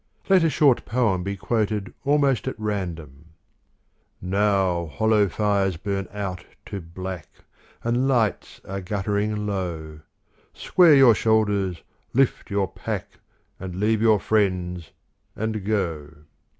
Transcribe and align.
Let 0.29 0.43
a 0.43 0.49
short 0.49 0.83
poem 0.83 1.21
be 1.21 1.37
quoted 1.37 1.93
almost 2.03 2.47
at 2.47 2.55
random: 2.59 3.25
Now 4.19 4.87
hollow 4.87 5.29
fires 5.29 5.77
burn 5.77 6.07
out 6.11 6.43
to 6.65 6.81
black, 6.81 7.27
And 7.83 8.07
lights 8.07 8.61
are 8.65 8.81
guttering 8.81 9.45
low. 9.45 9.99
Square 10.55 10.95
your 10.95 11.13
shoulders, 11.13 11.83
lift 12.15 12.49
your 12.49 12.67
pack, 12.71 13.19
And 13.59 13.75
leave 13.75 14.01
your 14.01 14.19
friends, 14.19 14.89
and 15.35 15.63
go. 15.63 16.09